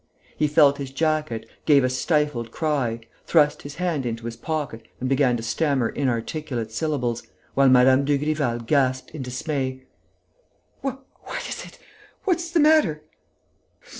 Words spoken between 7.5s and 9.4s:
while Mme. Dugrival gasped, in